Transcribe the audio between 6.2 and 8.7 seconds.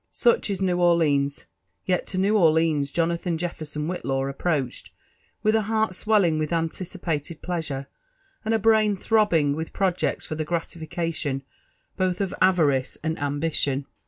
with aAticipated pleasure, and a